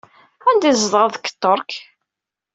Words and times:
Anda 0.49 0.67
i 0.69 0.73
tzedɣeḍ 0.73 1.11
deg 1.15 1.29
Ṭṭerk? 1.33 1.71